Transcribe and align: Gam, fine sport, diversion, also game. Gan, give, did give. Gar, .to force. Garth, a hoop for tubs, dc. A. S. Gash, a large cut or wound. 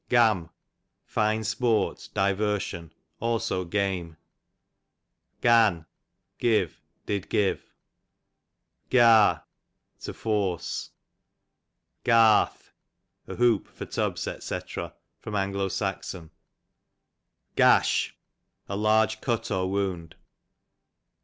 Gam, 0.09 0.49
fine 1.05 1.43
sport, 1.43 2.09
diversion, 2.15 2.91
also 3.19 3.63
game. 3.63 4.17
Gan, 5.41 5.85
give, 6.39 6.81
did 7.05 7.29
give. 7.29 7.75
Gar, 8.89 9.45
.to 9.99 10.11
force. 10.11 10.89
Garth, 12.03 12.71
a 13.27 13.35
hoop 13.35 13.67
for 13.67 13.85
tubs, 13.85 14.25
dc. 14.25 14.31
A. 14.31 14.89
S. 15.53 16.29
Gash, 17.55 18.15
a 18.67 18.75
large 18.75 19.21
cut 19.21 19.51
or 19.51 19.69
wound. 19.69 20.15